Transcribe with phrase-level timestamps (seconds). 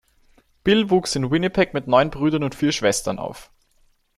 [0.63, 3.51] Bill wuchs in Winnipeg mit neun Brüdern und vier Schwestern auf.